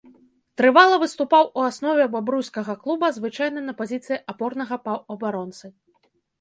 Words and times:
Трывала 0.61 0.95
выступаў 1.03 1.43
у 1.59 1.65
аснове 1.71 2.07
бабруйскага 2.15 2.77
клуба, 2.87 3.11
звычайна 3.19 3.65
на 3.69 3.73
пазіцыі 3.85 4.21
апорнага 4.37 4.81
паўабаронцы. 4.89 5.65